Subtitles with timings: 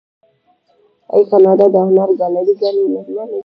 [1.15, 3.15] آیا کاناډا د هنر ګالري ګانې نلري؟